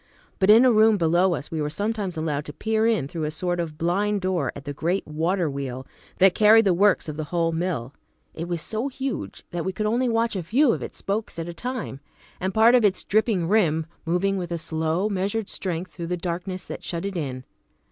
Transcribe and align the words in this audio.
But 0.39 0.49
in 0.49 0.65
a 0.65 0.71
room 0.71 0.97
below 0.97 1.35
us 1.35 1.51
we 1.51 1.61
were 1.61 1.69
sometimes 1.69 2.17
allowed 2.17 2.45
to 2.45 2.53
peer 2.53 2.87
in 2.87 3.07
through 3.07 3.25
a 3.25 3.29
sort 3.29 3.59
of 3.59 3.77
blind 3.77 4.21
door 4.21 4.51
at 4.55 4.65
the 4.65 4.73
great 4.73 5.05
water 5.07 5.47
wheel 5.47 5.85
that 6.17 6.33
carried 6.33 6.65
the 6.65 6.73
works 6.73 7.07
of 7.07 7.17
the 7.17 7.25
whole 7.25 7.51
mill. 7.51 7.93
It 8.33 8.47
was 8.47 8.63
so 8.63 8.87
huge 8.87 9.43
that 9.51 9.63
we 9.63 9.71
could 9.71 9.85
only 9.85 10.09
watch 10.09 10.35
a 10.35 10.41
few 10.41 10.71
of 10.73 10.81
its 10.81 10.97
spokes 10.97 11.37
at 11.37 11.47
a 11.47 11.53
time, 11.53 11.99
and 12.39 12.51
part 12.51 12.73
of 12.73 12.83
its 12.83 13.03
dripping 13.03 13.47
rim, 13.47 13.85
moving 14.03 14.37
with 14.37 14.51
a 14.51 14.57
slow, 14.57 15.07
measured 15.07 15.49
strength 15.49 15.91
through 15.93 16.07
the 16.07 16.17
darkness 16.17 16.65
that 16.65 16.83
shut 16.83 17.05
it 17.05 17.15
in. 17.15 17.43